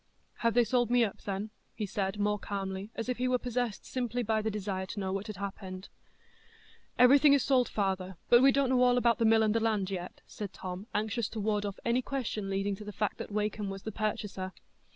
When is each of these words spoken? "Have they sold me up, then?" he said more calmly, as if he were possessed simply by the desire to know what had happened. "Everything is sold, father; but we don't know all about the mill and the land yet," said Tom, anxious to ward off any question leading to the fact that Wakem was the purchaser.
"Have 0.37 0.55
they 0.55 0.63
sold 0.63 0.89
me 0.89 1.03
up, 1.03 1.21
then?" 1.25 1.51
he 1.75 1.85
said 1.85 2.17
more 2.17 2.39
calmly, 2.39 2.89
as 2.95 3.07
if 3.07 3.19
he 3.19 3.27
were 3.27 3.37
possessed 3.37 3.85
simply 3.85 4.23
by 4.23 4.41
the 4.41 4.49
desire 4.49 4.87
to 4.87 4.99
know 4.99 5.13
what 5.13 5.27
had 5.27 5.35
happened. 5.35 5.89
"Everything 6.97 7.33
is 7.33 7.43
sold, 7.43 7.69
father; 7.69 8.17
but 8.27 8.41
we 8.41 8.51
don't 8.51 8.69
know 8.69 8.81
all 8.81 8.97
about 8.97 9.19
the 9.19 9.25
mill 9.25 9.43
and 9.43 9.53
the 9.53 9.59
land 9.59 9.91
yet," 9.91 10.21
said 10.25 10.53
Tom, 10.53 10.87
anxious 10.95 11.29
to 11.29 11.39
ward 11.39 11.67
off 11.67 11.77
any 11.85 12.01
question 12.01 12.49
leading 12.49 12.75
to 12.77 12.83
the 12.83 12.91
fact 12.91 13.19
that 13.19 13.29
Wakem 13.31 13.69
was 13.69 13.83
the 13.83 13.91
purchaser. 13.91 14.53